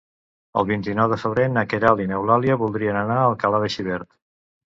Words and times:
El 0.61 0.65
vint-i-nou 0.69 1.11
de 1.11 1.19
febrer 1.23 1.45
na 1.57 1.63
Queralt 1.73 2.01
i 2.07 2.07
n'Eulàlia 2.13 2.57
voldrien 2.63 2.99
anar 3.03 3.19
a 3.19 3.29
Alcalà 3.35 3.61
de 3.67 3.71
Xivert. 3.77 4.11